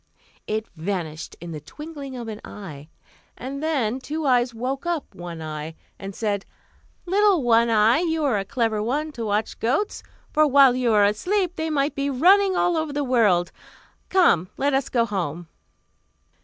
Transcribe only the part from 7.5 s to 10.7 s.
Eye, you are a clever one to watch goats; for,